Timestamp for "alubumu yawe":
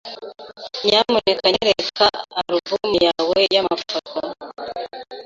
2.39-3.37